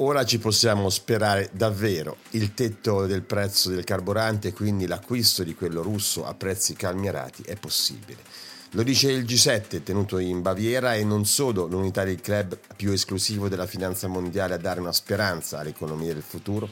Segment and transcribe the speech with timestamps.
[0.00, 2.18] Ora ci possiamo sperare davvero.
[2.30, 7.56] Il tetto del prezzo del carburante, quindi l'acquisto di quello russo a prezzi calmierati, è
[7.56, 8.18] possibile.
[8.72, 13.48] Lo dice il G7 tenuto in Baviera e non solo l'unità del club più esclusivo
[13.48, 16.68] della finanza mondiale a dare una speranza all'economia del futuro,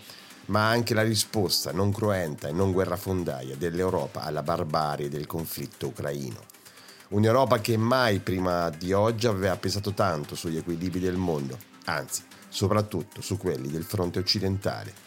[0.47, 6.45] ma anche la risposta non cruenta e non guerrafondaia dell'Europa alla barbarie del conflitto ucraino.
[7.09, 12.23] Un'Europa che mai prima di oggi aveva pesato tanto sugli equilibri del mondo, anzi,
[12.57, 15.04] soprattutto su quelli del fronte occidentale.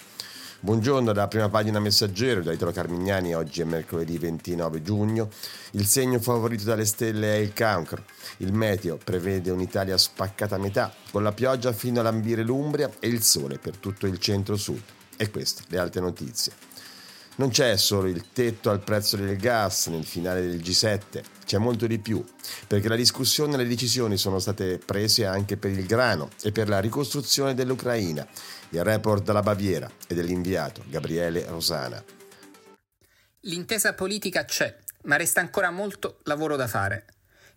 [0.59, 5.29] Buongiorno dalla prima pagina messaggero da Italo Carmignani, oggi è mercoledì 29 giugno.
[5.71, 8.03] Il segno favorito dalle stelle è il cancro.
[8.37, 13.07] Il meteo prevede un'Italia spaccata a metà, con la pioggia fino a lambire l'Umbria e
[13.07, 14.83] il sole per tutto il centro-sud.
[15.17, 16.68] E queste le altre notizie.
[17.39, 21.87] Non c'è solo il tetto al prezzo del gas nel finale del G7, c'è molto
[21.87, 22.21] di più,
[22.67, 26.67] perché la discussione e le decisioni sono state prese anche per il grano e per
[26.67, 28.27] la ricostruzione dell'Ucraina.
[28.71, 32.03] Il report dalla Baviera e dell'inviato Gabriele Rosana.
[33.43, 37.05] L'intesa politica c'è, ma resta ancora molto lavoro da fare.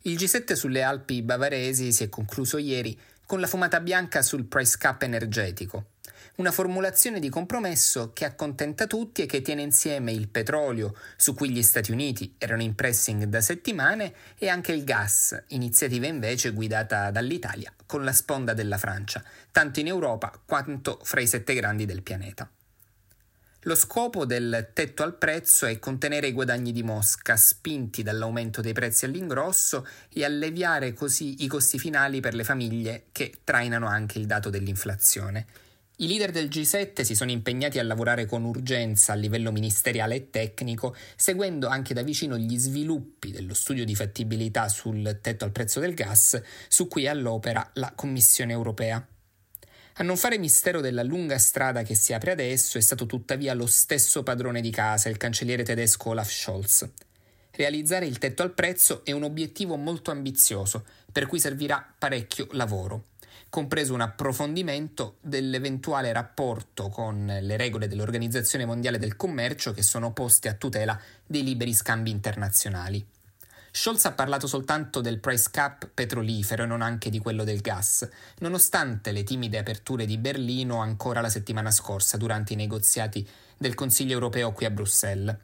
[0.02, 2.96] Il G7 sulle Alpi bavaresi si è concluso ieri
[3.26, 5.86] con la fumata bianca sul price cap energetico
[6.36, 11.50] una formulazione di compromesso che accontenta tutti e che tiene insieme il petrolio, su cui
[11.50, 17.10] gli Stati Uniti erano in pressing da settimane, e anche il gas, iniziativa invece guidata
[17.10, 22.02] dall'Italia con la sponda della Francia, tanto in Europa quanto fra i sette grandi del
[22.02, 22.50] pianeta.
[23.66, 28.72] Lo scopo del tetto al prezzo è contenere i guadagni di Mosca, spinti dall'aumento dei
[28.72, 34.26] prezzi all'ingrosso, e alleviare così i costi finali per le famiglie che trainano anche il
[34.26, 35.46] dato dell'inflazione.
[35.96, 40.30] I leader del G7 si sono impegnati a lavorare con urgenza a livello ministeriale e
[40.30, 45.80] tecnico, seguendo anche da vicino gli sviluppi dello studio di fattibilità sul tetto al prezzo
[45.80, 49.06] del gas, su cui è all'opera la Commissione europea.
[49.96, 53.66] A non fare mistero della lunga strada che si apre adesso è stato tuttavia lo
[53.66, 56.88] stesso padrone di casa, il cancelliere tedesco Olaf Scholz.
[57.50, 63.10] Realizzare il tetto al prezzo è un obiettivo molto ambizioso, per cui servirà parecchio lavoro
[63.52, 70.48] compreso un approfondimento dell'eventuale rapporto con le regole dell'Organizzazione Mondiale del Commercio che sono poste
[70.48, 73.06] a tutela dei liberi scambi internazionali.
[73.70, 78.08] Scholz ha parlato soltanto del price cap petrolifero e non anche di quello del gas,
[78.38, 84.14] nonostante le timide aperture di Berlino ancora la settimana scorsa durante i negoziati del Consiglio
[84.14, 85.36] europeo qui a Bruxelles.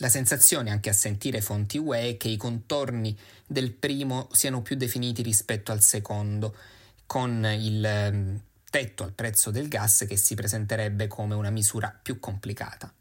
[0.00, 4.76] La sensazione, anche a sentire fonti UE, è che i contorni del primo siano più
[4.76, 6.54] definiti rispetto al secondo
[7.08, 12.20] con il ehm, tetto al prezzo del gas che si presenterebbe come una misura più
[12.20, 12.92] complicata.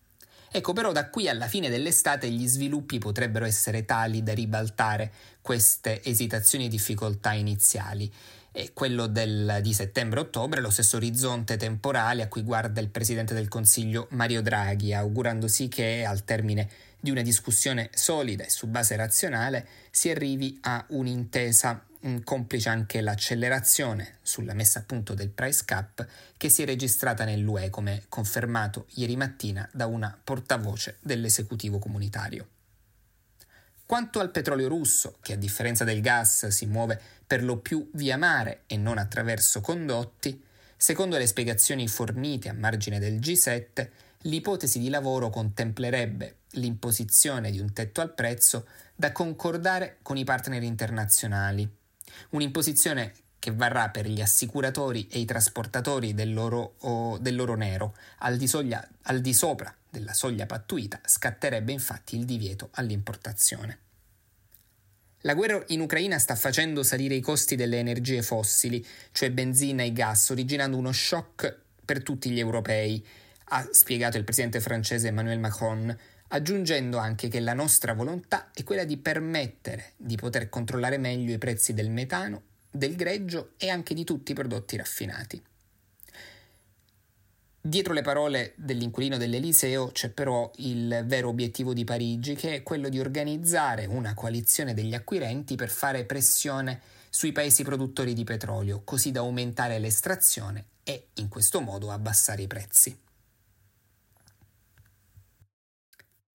[0.50, 6.02] Ecco però da qui alla fine dell'estate gli sviluppi potrebbero essere tali da ribaltare queste
[6.06, 8.10] esitazioni e difficoltà iniziali.
[8.54, 13.50] E quello del, di settembre-ottobre, lo stesso orizzonte temporale a cui guarda il Presidente del
[13.50, 19.68] Consiglio Mario Draghi, augurandosi che al termine di una discussione solida e su base razionale
[19.92, 21.84] si arrivi a un'intesa
[22.24, 26.06] complice anche l'accelerazione sulla messa a punto del price cap
[26.38, 32.48] che si è registrata nell'UE come confermato ieri mattina da una portavoce dell'esecutivo comunitario.
[33.86, 38.18] Quanto al petrolio russo, che a differenza del gas si muove per lo più via
[38.18, 40.44] mare e non attraverso condotti,
[40.76, 43.90] secondo le spiegazioni fornite a margine del G7,
[44.24, 50.64] l'ipotesi di lavoro contemplerebbe l'imposizione di un tetto al prezzo da concordare con i partner
[50.64, 51.77] internazionali
[52.30, 58.48] Un'imposizione che varrà per gli assicuratori e i trasportatori dell'oro, o dell'oro nero al di,
[58.48, 63.80] soglia, al di sopra della soglia pattuita scatterebbe infatti il divieto all'importazione.
[65.22, 69.92] La guerra in Ucraina sta facendo salire i costi delle energie fossili, cioè benzina e
[69.92, 73.04] gas, originando uno shock per tutti gli europei,
[73.50, 75.98] ha spiegato il presidente francese Emmanuel Macron,
[76.30, 81.38] aggiungendo anche che la nostra volontà è quella di permettere di poter controllare meglio i
[81.38, 85.42] prezzi del metano, del greggio e anche di tutti i prodotti raffinati.
[87.60, 92.88] Dietro le parole dell'inquilino dell'Eliseo c'è però il vero obiettivo di Parigi, che è quello
[92.88, 96.80] di organizzare una coalizione degli acquirenti per fare pressione
[97.10, 102.48] sui paesi produttori di petrolio, così da aumentare l'estrazione e in questo modo abbassare i
[102.48, 102.98] prezzi.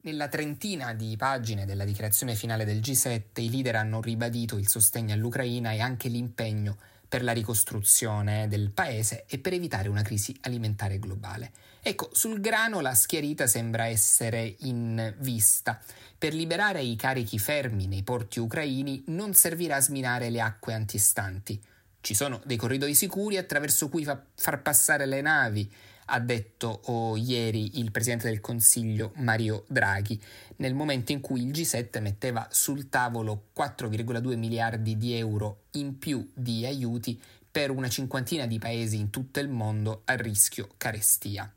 [0.04, 5.14] Nella trentina di pagine della dichiarazione finale del G7 i leader hanno ribadito il sostegno
[5.14, 6.76] all'Ucraina e anche l'impegno
[7.06, 11.52] per la ricostruzione del paese e per evitare una crisi alimentare globale.
[11.80, 15.80] Ecco, sul grano la schiarita sembra essere in vista.
[16.18, 21.62] Per liberare i carichi fermi nei porti ucraini non servirà sminare le acque antistanti.
[22.00, 25.72] Ci sono dei corridoi sicuri attraverso cui fa- far passare le navi
[26.14, 30.20] ha detto oh, ieri il Presidente del Consiglio Mario Draghi,
[30.56, 36.30] nel momento in cui il G7 metteva sul tavolo 4,2 miliardi di euro in più
[36.34, 37.20] di aiuti
[37.50, 41.50] per una cinquantina di paesi in tutto il mondo a rischio carestia.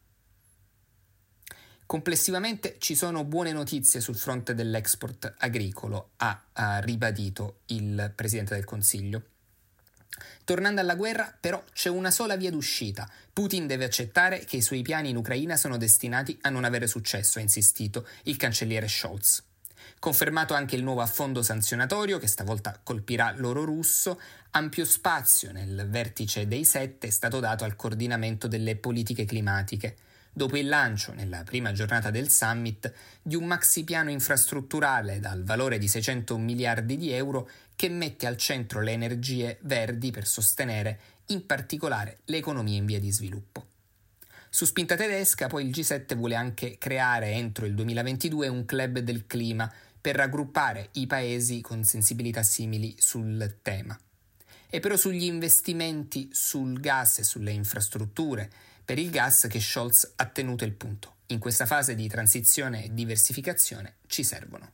[1.86, 8.64] Complessivamente ci sono buone notizie sul fronte dell'export agricolo, ha, ha ribadito il Presidente del
[8.64, 9.22] Consiglio.
[10.44, 13.10] Tornando alla guerra, però, c'è una sola via d'uscita.
[13.34, 17.40] Putin deve accettare che i suoi piani in Ucraina sono destinati a non avere successo,
[17.40, 19.44] ha insistito il cancelliere Scholz.
[20.00, 24.20] Confermato anche il nuovo affondo sanzionatorio che stavolta colpirà l'oro russo,
[24.52, 29.96] ampio spazio nel vertice dei sette è stato dato al coordinamento delle politiche climatiche
[30.36, 35.78] dopo il lancio, nella prima giornata del summit, di un maxi piano infrastrutturale dal valore
[35.78, 41.46] di 600 miliardi di euro che mette al centro le energie verdi per sostenere in
[41.46, 43.66] particolare le economie in via di sviluppo.
[44.50, 49.28] Su spinta tedesca poi il G7 vuole anche creare entro il 2022 un club del
[49.28, 49.72] clima
[50.02, 53.98] per raggruppare i paesi con sensibilità simili sul tema.
[54.70, 58.52] E però sugli investimenti sul gas e sulle infrastrutture
[58.86, 61.14] per il gas che Scholz ha tenuto il punto.
[61.28, 64.70] In questa fase di transizione e diversificazione ci servono.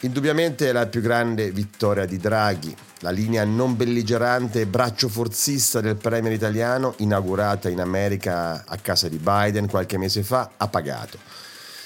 [0.00, 5.80] Indubbiamente è la più grande vittoria di Draghi, la linea non belligerante e braccio forzista
[5.80, 11.18] del premier italiano, inaugurata in America a casa di Biden qualche mese fa, ha pagato,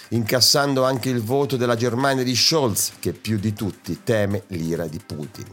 [0.09, 5.01] incassando anche il voto della Germania di Scholz, che più di tutti teme l'ira di
[5.05, 5.47] Putin.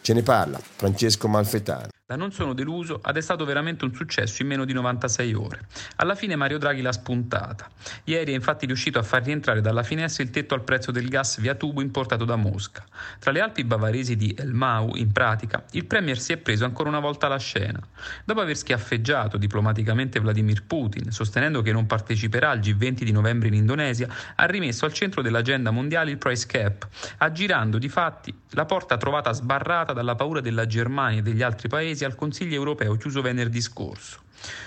[0.00, 1.88] Ce ne parla Francesco Malfetano.
[2.08, 5.66] Da non sono deluso ed è stato veramente un successo in meno di 96 ore.
[5.96, 7.68] Alla fine Mario Draghi l'ha spuntata.
[8.04, 11.40] Ieri è infatti riuscito a far rientrare dalla finestra il tetto al prezzo del gas
[11.40, 12.84] via tubo importato da Mosca.
[13.18, 17.00] Tra le Alpi bavaresi di Elmau, in pratica, il Premier si è preso ancora una
[17.00, 17.80] volta la scena.
[18.24, 23.54] Dopo aver schiaffeggiato diplomaticamente Vladimir Putin, sostenendo che non parteciperà al G20 di novembre in
[23.54, 24.06] Indonesia,
[24.36, 26.86] ha rimesso al centro dell'agenda mondiale il price cap,
[27.16, 31.94] aggirando di fatti la porta trovata sbarrata dalla paura della Germania e degli altri paesi
[32.04, 34.25] al Consiglio europeo chiuso venerdì scorso.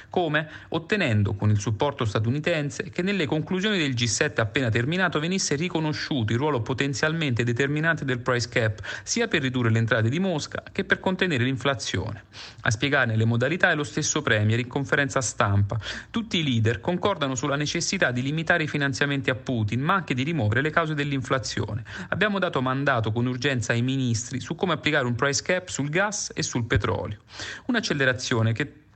[0.10, 0.50] Come?
[0.70, 6.40] Ottenendo, con il supporto statunitense, che nelle conclusioni del G7 appena terminato venisse riconosciuto il
[6.40, 11.00] ruolo potenzialmente determinante del price cap, sia per ridurre le entrate di Mosca che per
[11.00, 12.24] contenere l'inflazione.
[12.62, 15.80] A spiegarne le modalità è lo stesso Premier in conferenza stampa.
[16.10, 20.24] Tutti i leader concordano sulla necessità di limitare i finanziamenti a Putin, ma anche di
[20.24, 21.84] rimuovere le cause dell'inflazione.
[22.10, 26.32] Abbiamo dato mandato con urgenza ai ministri su come applicare un price cap sul gas
[26.34, 27.20] e sul petrolio.
[27.66, 28.88] Un'accelerazione che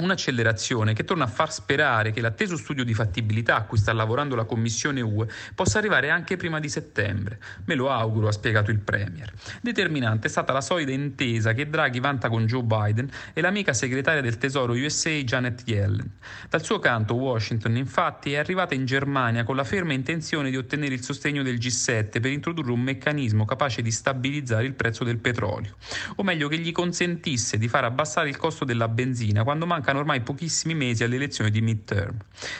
[0.00, 4.34] Un'accelerazione che torna a far sperare che l'atteso studio di fattibilità a cui sta lavorando
[4.34, 7.38] la Commissione UE possa arrivare anche prima di settembre.
[7.66, 9.30] Me lo auguro, ha spiegato il Premier.
[9.60, 14.22] Determinante è stata la solida intesa che Draghi vanta con Joe Biden e l'amica segretaria
[14.22, 16.10] del Tesoro USA Janet Yellen.
[16.48, 20.94] Dal suo canto Washington infatti è arrivata in Germania con la ferma intenzione di ottenere
[20.94, 25.76] il sostegno del G7 per introdurre un meccanismo capace di stabilizzare il prezzo del petrolio,
[26.16, 29.98] o meglio che gli consentisse di far abbassare il costo della benzina quando manca mancano
[29.98, 32.16] ormai pochissimi mesi alle elezioni di midterm.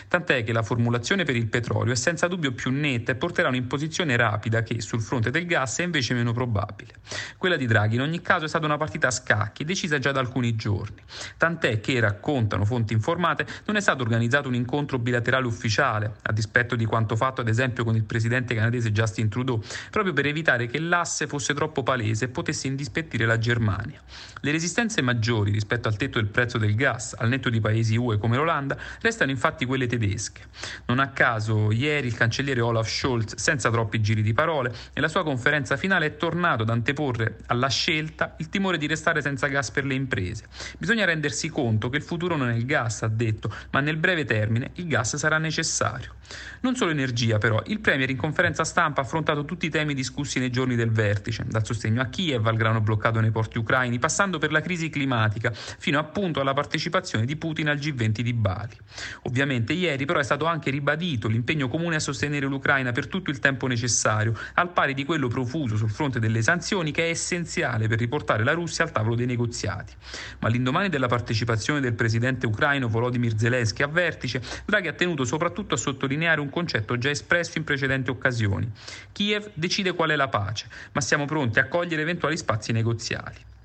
[0.08, 4.16] Tant'è che la formulazione per il petrolio è senza dubbio più netta e porterà un'imposizione
[4.16, 6.94] rapida che, sul fronte del gas, è invece meno probabile.
[7.36, 10.20] Quella di Draghi, in ogni caso, è stata una partita a scacchi, decisa già da
[10.20, 11.02] alcuni giorni.
[11.36, 16.76] Tant'è che, raccontano fonti informate, non è stato organizzato un incontro bilaterale ufficiale, a dispetto
[16.76, 20.78] di quanto fatto ad esempio con il presidente canadese Justin Trudeau, proprio per evitare che
[20.78, 24.00] l'asse fosse troppo palese e potesse indispettire la Germania.
[24.42, 26.74] Le resistenze maggiori rispetto al tetto del prezzo del
[27.18, 30.42] al netto di paesi UE come l'Olanda, restano infatti quelle tedesche.
[30.86, 35.22] Non a caso, ieri il cancelliere Olaf Scholz, senza troppi giri di parole, nella sua
[35.24, 39.84] conferenza finale è tornato ad anteporre alla scelta il timore di restare senza gas per
[39.84, 40.44] le imprese.
[40.78, 44.24] Bisogna rendersi conto che il futuro non è il gas, ha detto, ma nel breve
[44.24, 46.14] termine il gas sarà necessario.
[46.60, 50.38] Non solo energia, però, il Premier in conferenza stampa ha affrontato tutti i temi discussi
[50.38, 54.38] nei giorni del vertice, dal sostegno a Kiev al grano bloccato nei porti ucraini, passando
[54.38, 58.76] per la crisi climatica, fino appunto alla partecipazione partecipazione di Putin al G20 di Bali.
[59.22, 63.38] Ovviamente ieri però è stato anche ribadito l'impegno comune a sostenere l'Ucraina per tutto il
[63.38, 67.98] tempo necessario, al pari di quello profuso sul fronte delle sanzioni che è essenziale per
[67.98, 69.92] riportare la Russia al tavolo dei negoziati.
[70.40, 75.74] Ma l'indomani della partecipazione del presidente ucraino Volodymyr Zelensky a vertice, Draghi ha tenuto soprattutto
[75.74, 78.70] a sottolineare un concetto già espresso in precedenti occasioni.
[79.12, 83.58] Kiev decide qual è la pace, ma siamo pronti a cogliere eventuali spazi negoziali.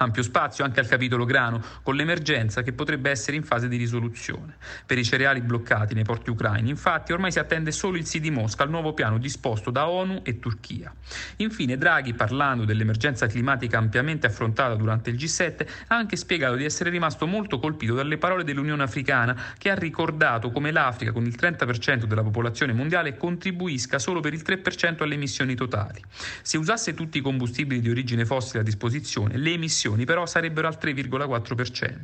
[0.00, 4.56] Ampio spazio anche al capitolo grano, con l'emergenza che potrebbe essere in fase di risoluzione.
[4.86, 8.30] Per i cereali bloccati nei porti ucraini, infatti, ormai si attende solo il sì di
[8.30, 10.90] Mosca al nuovo piano disposto da ONU e Turchia.
[11.36, 16.88] Infine, Draghi, parlando dell'emergenza climatica ampiamente affrontata durante il G7, ha anche spiegato di essere
[16.88, 22.04] rimasto molto colpito dalle parole dell'Unione Africana, che ha ricordato come l'Africa, con il 30%
[22.04, 26.02] della popolazione mondiale, contribuisca solo per il 3% alle emissioni totali.
[26.40, 30.68] Se usasse tutti i combustibili di origine fossile a disposizione, le emissioni emissioni però sarebbero
[30.68, 31.94] al 3,4%.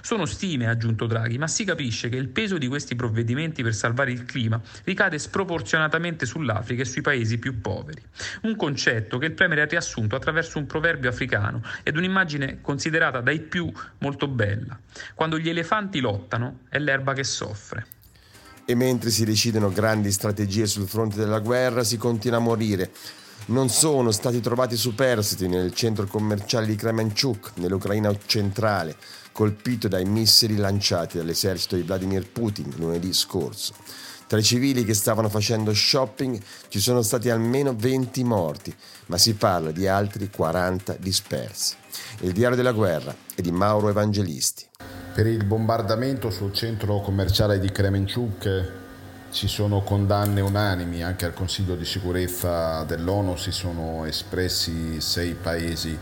[0.00, 3.74] Sono stime, ha aggiunto Draghi, ma si capisce che il peso di questi provvedimenti per
[3.74, 8.02] salvare il clima ricade sproporzionatamente sull'Africa e sui paesi più poveri.
[8.42, 13.40] Un concetto che il Premier ha riassunto attraverso un proverbio africano ed un'immagine considerata dai
[13.40, 14.78] più molto bella.
[15.14, 17.86] Quando gli elefanti lottano è l'erba che soffre.
[18.64, 22.90] E mentre si decidono grandi strategie sul fronte della guerra, si continua a morire
[23.46, 28.96] non sono stati trovati superstiti nel centro commerciale di Kremenchuk, nell'Ucraina centrale,
[29.32, 33.74] colpito dai missili lanciati dall'esercito di Vladimir Putin lunedì scorso.
[34.26, 38.74] Tra i civili che stavano facendo shopping ci sono stati almeno 20 morti,
[39.06, 41.74] ma si parla di altri 40 dispersi.
[42.20, 44.64] Il diario della guerra è di Mauro Evangelisti.
[45.14, 48.81] Per il bombardamento sul centro commerciale di Kremenchuk
[49.32, 55.98] ci sono condanne unanimi, anche al Consiglio di sicurezza dell'ONU si sono espressi sei paesi.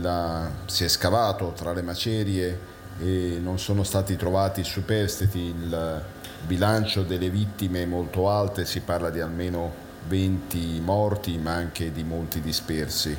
[0.00, 2.58] La, si è scavato tra le macerie
[3.00, 6.02] e non sono stati trovati superstiti, il
[6.44, 12.02] bilancio delle vittime è molto alto, si parla di almeno 20 morti ma anche di
[12.02, 13.16] molti dispersi.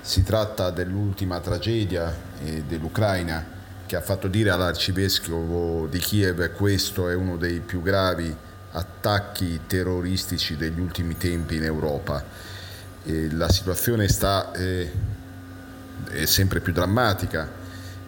[0.00, 3.56] Si tratta dell'ultima tragedia eh, dell'Ucraina
[3.88, 8.36] che ha fatto dire all'arcivescovo di Kiev questo è uno dei più gravi
[8.72, 12.22] attacchi terroristici degli ultimi tempi in Europa.
[13.02, 14.92] E la situazione sta, eh,
[16.10, 17.48] è sempre più drammatica,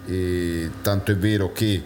[0.04, 1.82] e tanto è vero che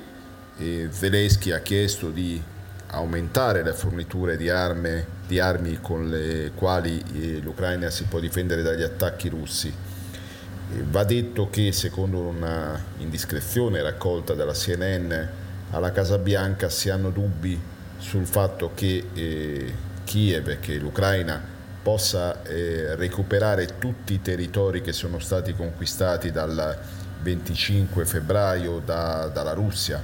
[0.57, 2.43] eh, Zelensky ha chiesto di
[2.89, 8.63] aumentare le forniture di, arme, di armi con le quali eh, l'Ucraina si può difendere
[8.63, 9.94] dagli attacchi russi
[10.83, 15.13] Va detto che secondo una indiscrezione raccolta dalla CNN
[15.71, 17.61] alla Casa Bianca si hanno dubbi
[17.99, 19.73] sul fatto che eh,
[20.05, 21.41] Kiev, che l'Ucraina
[21.83, 26.79] possa eh, recuperare tutti i territori che sono stati conquistati dal
[27.21, 30.03] 25 febbraio da, dalla Russia.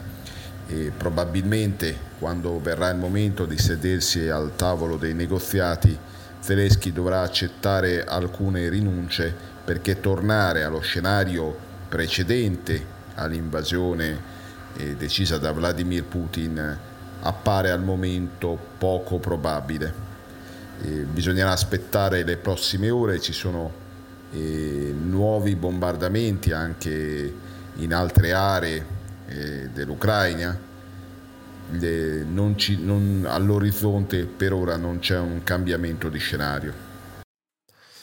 [0.66, 5.98] E probabilmente quando verrà il momento di sedersi al tavolo dei negoziati
[6.40, 11.54] Zelensky dovrà accettare alcune rinunce perché tornare allo scenario
[11.88, 14.18] precedente all'invasione
[14.76, 16.78] eh, decisa da Vladimir Putin
[17.20, 20.08] appare al momento poco probabile.
[20.82, 23.70] Eh, bisognerà aspettare le prossime ore, ci sono
[24.32, 27.34] eh, nuovi bombardamenti anche
[27.76, 28.86] in altre aree
[29.26, 30.68] eh, dell'Ucraina.
[31.72, 36.88] Le, non ci, non, all'orizzonte per ora non c'è un cambiamento di scenario.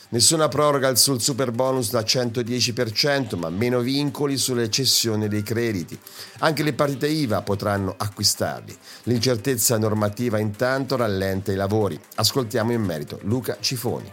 [0.09, 5.99] Nessuna proroga sul super bonus da 110%, ma meno vincoli sulle cessioni dei crediti.
[6.39, 8.73] Anche le partite IVA potranno acquistarli.
[9.03, 11.99] L'incertezza normativa intanto rallenta i lavori.
[12.15, 14.09] Ascoltiamo in merito Luca Cifoni.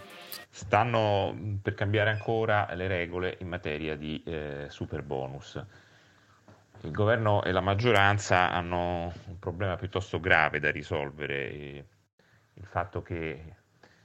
[0.50, 5.62] Stanno per cambiare ancora le regole in materia di eh, super bonus.
[6.84, 11.86] Il governo e la maggioranza hanno un problema piuttosto grave da risolvere.
[12.52, 13.54] Il fatto che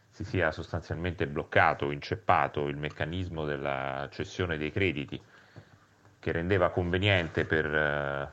[0.10, 5.22] si sia sostanzialmente bloccato, inceppato il meccanismo della cessione dei crediti
[6.20, 8.32] che rendeva conveniente per eh,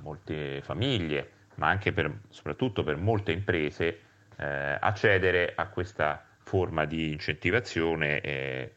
[0.00, 4.00] molte famiglie, ma anche per, soprattutto per molte imprese,
[4.36, 8.74] eh, accedere a questa forma di incentivazione eh,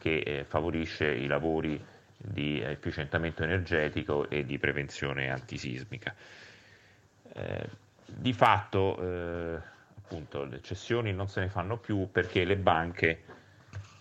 [0.00, 6.14] che eh, favorisce i lavori di efficientamento energetico e di prevenzione antisismica.
[7.34, 7.68] Eh,
[8.04, 8.98] di fatto
[10.12, 13.22] appunto le cessioni non se ne fanno più perché le banche,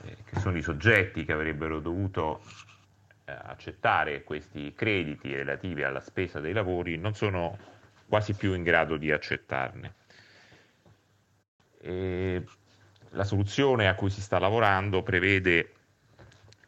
[0.04, 2.42] eh, che sono i soggetti che avrebbero dovuto
[3.24, 7.58] eh, accettare questi crediti relativi alla spesa dei lavori, non sono
[8.08, 9.94] quasi più in grado di accettarne.
[11.80, 12.44] E
[13.12, 15.76] la soluzione a cui si sta lavorando prevede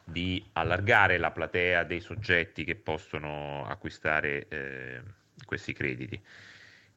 [0.03, 5.01] di allargare la platea dei soggetti che possono acquistare eh,
[5.45, 6.22] questi crediti.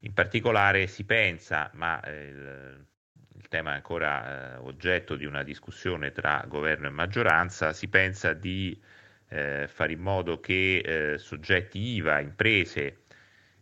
[0.01, 2.87] In particolare si pensa, ma eh, il,
[3.37, 8.33] il, tema è ancora eh, oggetto di una discussione tra governo e maggioranza, si pensa
[8.33, 8.79] di
[9.29, 13.01] eh, fare in modo che eh, soggetti IVA, imprese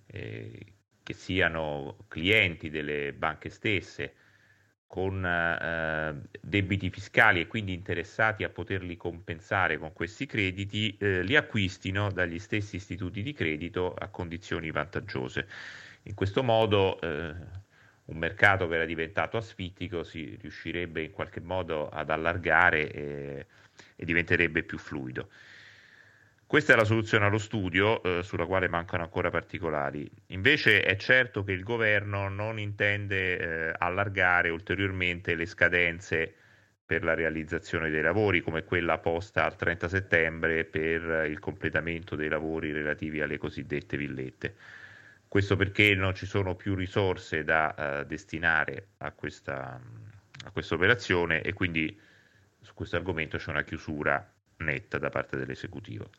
[0.06, 4.14] che siano clienti delle banche stesse,
[4.86, 11.36] con eh, debiti fiscali e quindi interessati a poterli compensare con questi crediti, eh, li
[11.36, 15.48] acquistino dagli stessi istituti di credito a condizioni vantaggiose.
[16.04, 17.34] In questo modo eh,
[18.06, 23.46] un mercato che era diventato asfittico si riuscirebbe in qualche modo ad allargare e,
[23.96, 25.28] e diventerebbe più fluido.
[26.46, 30.08] Questa è la soluzione allo studio, eh, sulla quale mancano ancora particolari.
[30.26, 36.34] Invece è certo che il governo non intende eh, allargare ulteriormente le scadenze
[36.86, 42.28] per la realizzazione dei lavori, come quella posta al 30 settembre per il completamento dei
[42.28, 44.54] lavori relativi alle cosiddette villette.
[45.26, 49.80] Questo perché non ci sono più risorse da uh, destinare a questa,
[50.44, 51.98] a questa operazione e quindi
[52.60, 56.10] su questo argomento c'è una chiusura netta da parte dell'esecutivo.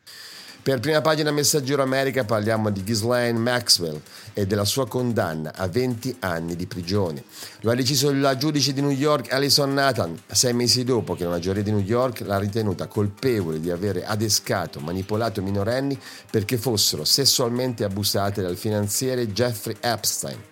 [0.66, 4.00] Per prima pagina Messaggero America parliamo di Ghislaine Maxwell
[4.32, 7.22] e della sua condanna a 20 anni di prigione.
[7.60, 11.38] Lo ha deciso la giudice di New York Alison Nathan, sei mesi dopo che una
[11.38, 15.96] giuria di New York l'ha ritenuta colpevole di avere adescato, manipolato minorenni
[16.28, 20.42] perché fossero sessualmente abusate dal finanziere Jeffrey Epstein.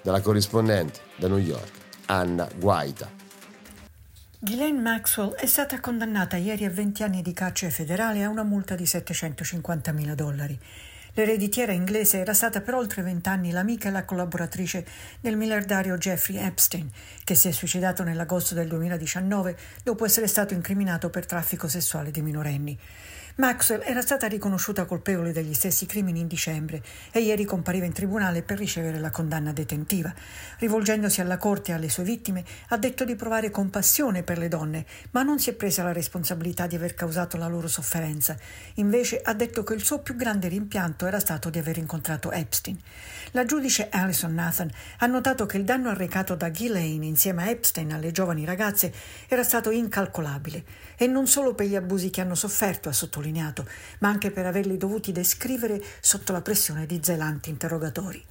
[0.00, 1.70] Dalla corrispondente da New York,
[2.06, 3.19] Anna Guaita.
[4.42, 8.74] Ghislaine Maxwell è stata condannata ieri a 20 anni di carcere federale a una multa
[8.74, 10.58] di 750 mila dollari.
[11.12, 14.86] L'ereditiera inglese era stata per oltre vent'anni l'amica e la collaboratrice
[15.20, 16.90] del miliardario Jeffrey Epstein,
[17.22, 22.22] che si è suicidato nell'agosto del 2019 dopo essere stato incriminato per traffico sessuale di
[22.22, 22.78] minorenni.
[23.40, 28.42] Maxwell era stata riconosciuta colpevole degli stessi crimini in dicembre e ieri compariva in tribunale
[28.42, 30.12] per ricevere la condanna detentiva.
[30.58, 34.84] Rivolgendosi alla corte e alle sue vittime, ha detto di provare compassione per le donne,
[35.12, 38.36] ma non si è presa la responsabilità di aver causato la loro sofferenza.
[38.74, 42.78] Invece ha detto che il suo più grande rimpianto era stato di aver incontrato Epstein.
[43.30, 47.92] La giudice Alison Nathan ha notato che il danno arrecato da Ghislaine insieme a Epstein
[47.94, 48.92] alle giovani ragazze
[49.28, 50.64] era stato incalcolabile
[51.02, 53.66] e non solo per gli abusi che hanno sofferto, ha sottolineato,
[54.00, 58.22] ma anche per averli dovuti descrivere sotto la pressione di zelanti interrogatori.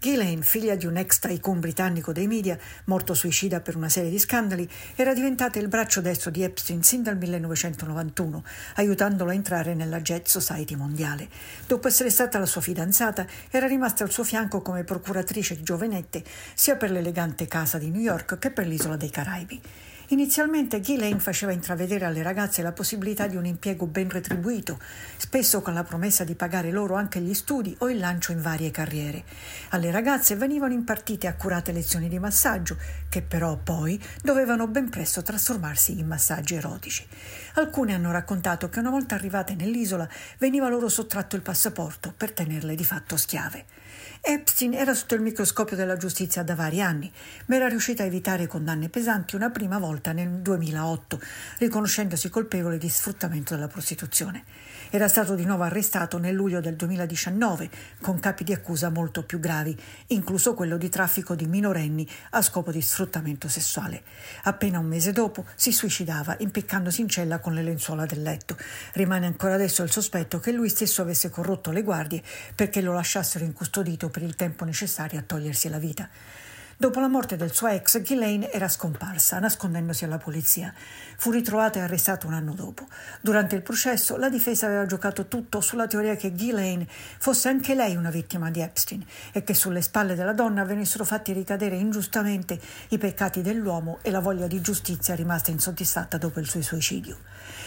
[0.00, 4.18] Ghislaine, figlia di un ex tycoon britannico dei media, morto suicida per una serie di
[4.18, 8.42] scandali, era diventata il braccio destro di Epstein sin dal 1991,
[8.74, 11.28] aiutandolo a entrare nella Jet Society mondiale.
[11.64, 16.24] Dopo essere stata la sua fidanzata, era rimasta al suo fianco come procuratrice di giovenette,
[16.54, 19.62] sia per l'elegante casa di New York che per l'isola dei Caraibi.
[20.08, 24.78] Inizialmente Ghislaine faceva intravedere alle ragazze la possibilità di un impiego ben retribuito,
[25.16, 28.70] spesso con la promessa di pagare loro anche gli studi o il lancio in varie
[28.70, 29.24] carriere.
[29.70, 32.76] Alle ragazze venivano impartite accurate lezioni di massaggio,
[33.08, 37.06] che però poi dovevano ben presto trasformarsi in massaggi erotici.
[37.54, 42.74] Alcune hanno raccontato che una volta arrivate nell'isola veniva loro sottratto il passaporto per tenerle
[42.74, 43.64] di fatto schiave.
[44.26, 47.12] Epstein era sotto il microscopio della giustizia da vari anni,
[47.44, 51.20] ma era riuscita a evitare condanne pesanti una prima volta nel 2008,
[51.58, 54.44] riconoscendosi colpevole di sfruttamento della prostituzione.
[54.88, 57.68] Era stato di nuovo arrestato nel luglio del 2019
[58.00, 62.70] con capi di accusa molto più gravi, incluso quello di traffico di minorenni a scopo
[62.70, 64.04] di sfruttamento sessuale.
[64.44, 68.56] Appena un mese dopo si suicidava impiccandosi in cella con le lenzuola del letto.
[68.92, 72.22] Rimane ancora adesso il sospetto che lui stesso avesse corrotto le guardie
[72.54, 76.08] perché lo lasciassero incustodito per il tempo necessario a togliersi la vita.
[76.76, 80.72] Dopo la morte del suo ex, Ghislaine era scomparsa, nascondendosi alla polizia.
[81.16, 82.86] Fu ritrovata e arrestata un anno dopo.
[83.20, 87.96] Durante il processo, la difesa aveva giocato tutto sulla teoria che Ghislaine fosse anche lei
[87.96, 92.98] una vittima di Epstein e che sulle spalle della donna venissero fatti ricadere ingiustamente i
[92.98, 97.18] peccati dell'uomo e la voglia di giustizia rimasta insoddisfatta dopo il suo suicidio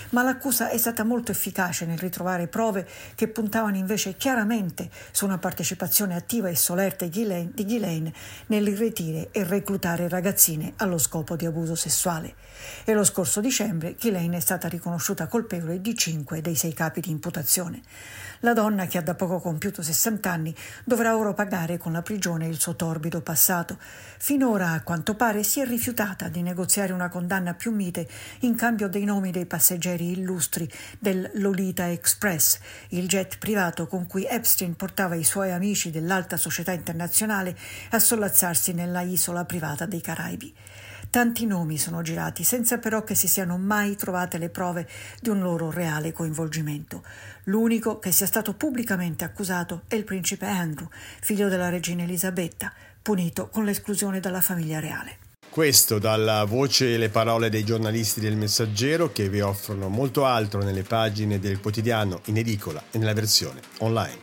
[0.09, 5.37] ma l'accusa è stata molto efficace nel ritrovare prove che puntavano invece chiaramente su una
[5.37, 8.13] partecipazione attiva e solerte di Ghislaine
[8.47, 12.35] nell'irretire e reclutare ragazzine allo scopo di abuso sessuale.
[12.83, 17.11] E lo scorso dicembre Ghislaine è stata riconosciuta colpevole di cinque dei sei capi di
[17.11, 17.81] imputazione.
[18.41, 22.45] La donna, che ha da poco compiuto 60 anni, dovrà ora pagare con la prigione
[22.47, 23.79] il suo torbido passato.
[24.19, 28.07] Finora, a quanto pare, si è rifiutata di negoziare una condanna più mite
[28.41, 34.25] in cambio dei nomi dei passeggeri illustri del Lolita Express, il jet privato con cui
[34.25, 37.57] Epstein portava i suoi amici dell'alta società internazionale
[37.91, 40.53] a sollazzarsi nella isola privata dei Caraibi.
[41.09, 44.87] Tanti nomi sono girati, senza però che si siano mai trovate le prove
[45.21, 47.03] di un loro reale coinvolgimento.
[47.45, 50.89] L'unico che sia stato pubblicamente accusato è il principe Andrew,
[51.21, 55.26] figlio della regina Elisabetta, punito con l'esclusione dalla famiglia reale.
[55.57, 60.61] Questo dalla voce e le parole dei giornalisti del Messaggero che vi offrono molto altro
[60.61, 64.19] nelle pagine del quotidiano in edicola e nella versione online.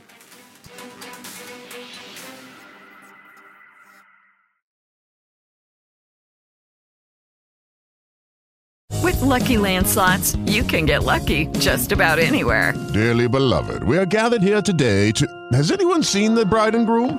[9.02, 12.74] With Lucky Land slots, you can get lucky just about anywhere.
[12.92, 15.26] Dearly beloved, we are gathered here today to.
[15.52, 17.18] Has anyone seen the bride and groom?